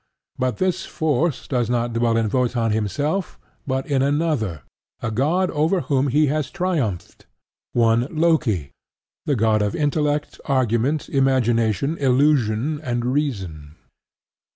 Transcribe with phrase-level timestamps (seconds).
[0.39, 4.63] But this force does not dwell in Wotan himself, but in another,
[4.99, 7.27] a god over whom he has triumphed,
[7.73, 8.71] one Loki,
[9.27, 13.75] the god of Intellect, Argument, Imagination, Illusion, and Reason.